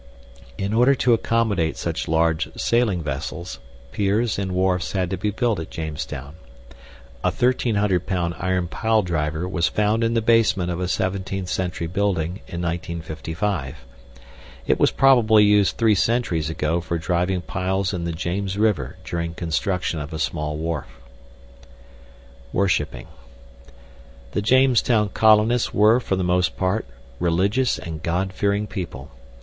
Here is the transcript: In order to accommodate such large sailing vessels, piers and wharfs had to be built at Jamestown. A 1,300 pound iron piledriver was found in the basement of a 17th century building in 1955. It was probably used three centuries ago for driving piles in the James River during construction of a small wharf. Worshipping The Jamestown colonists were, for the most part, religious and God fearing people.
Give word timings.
In 0.57 0.73
order 0.73 0.95
to 0.95 1.13
accommodate 1.13 1.77
such 1.77 2.07
large 2.07 2.49
sailing 2.59 3.03
vessels, 3.03 3.59
piers 3.91 4.39
and 4.39 4.51
wharfs 4.51 4.93
had 4.93 5.11
to 5.11 5.15
be 5.17 5.29
built 5.29 5.59
at 5.59 5.69
Jamestown. 5.69 6.37
A 7.23 7.27
1,300 7.27 8.07
pound 8.07 8.33
iron 8.39 8.67
piledriver 8.67 9.47
was 9.47 9.67
found 9.67 10.03
in 10.03 10.15
the 10.15 10.21
basement 10.23 10.71
of 10.71 10.81
a 10.81 10.85
17th 10.85 11.49
century 11.49 11.85
building 11.85 12.37
in 12.47 12.63
1955. 12.63 13.85
It 14.65 14.79
was 14.79 14.89
probably 14.89 15.43
used 15.43 15.77
three 15.77 15.93
centuries 15.93 16.49
ago 16.49 16.81
for 16.81 16.97
driving 16.97 17.41
piles 17.41 17.93
in 17.93 18.03
the 18.03 18.11
James 18.11 18.57
River 18.57 18.97
during 19.03 19.35
construction 19.35 19.99
of 19.99 20.13
a 20.13 20.17
small 20.17 20.57
wharf. 20.57 20.87
Worshipping 22.51 23.05
The 24.31 24.41
Jamestown 24.41 25.09
colonists 25.09 25.75
were, 25.75 25.99
for 25.99 26.15
the 26.15 26.23
most 26.23 26.57
part, 26.57 26.87
religious 27.19 27.77
and 27.77 28.01
God 28.01 28.33
fearing 28.33 28.65
people. 28.65 29.11